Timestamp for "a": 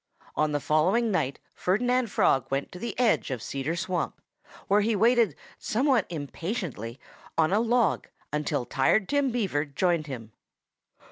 7.53-7.59